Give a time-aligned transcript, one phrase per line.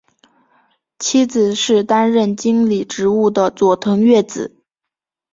[0.97, 4.57] 妻子是担任经理职务的佐藤悦子。